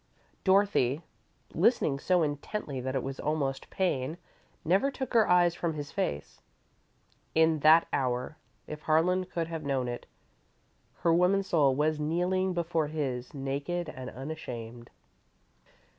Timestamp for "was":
3.03-3.19, 11.75-11.99